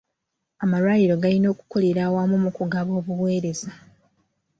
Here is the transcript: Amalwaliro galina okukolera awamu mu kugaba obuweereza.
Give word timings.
Amalwaliro 0.63 1.15
galina 1.23 1.47
okukolera 1.53 2.01
awamu 2.07 2.35
mu 2.43 2.51
kugaba 2.57 2.91
obuweereza. 2.99 3.71